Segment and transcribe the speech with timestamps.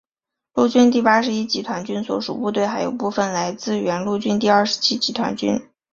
[0.55, 5.61] 陆军第八十一集团军所属部队还有部分来自原陆军第二十七集团军。